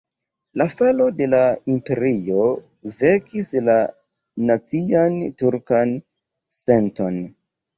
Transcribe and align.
La 0.59 0.65
falo 0.77 1.09
de 1.17 1.27
la 1.33 1.41
imperio 1.73 2.47
vekis 3.03 3.51
la 3.67 3.77
nacian 4.51 5.21
turkan 5.43 5.97
senton. 6.57 7.25